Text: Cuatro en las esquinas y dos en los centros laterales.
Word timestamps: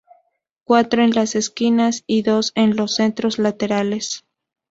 Cuatro 0.63 1.03
en 1.03 1.11
las 1.11 1.35
esquinas 1.35 2.03
y 2.07 2.23
dos 2.23 2.53
en 2.55 2.75
los 2.75 2.95
centros 2.95 3.37
laterales. 3.37 4.25